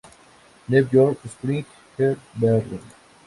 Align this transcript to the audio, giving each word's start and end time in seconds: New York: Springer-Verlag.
New 0.67 0.89
York: 0.91 1.19
Springer-Verlag. 1.27 2.81